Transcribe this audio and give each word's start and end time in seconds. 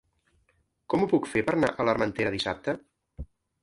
Com 0.95 1.05
ho 1.05 1.11
puc 1.13 1.31
fer 1.35 1.45
per 1.51 1.55
anar 1.59 1.71
a 1.73 1.89
l'Armentera 1.91 2.37
dissabte? 2.41 2.79